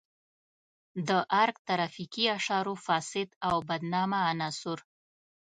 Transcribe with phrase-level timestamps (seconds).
[1.07, 1.09] د
[1.41, 4.77] ارګ ترافیکي اشارو فاسد او بدنامه عناصر.